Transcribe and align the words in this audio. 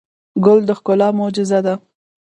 ګل 0.43 0.59
د 0.67 0.69
ښکلا 0.77 1.09
معجزه 1.19 1.59
ده. 1.65 1.73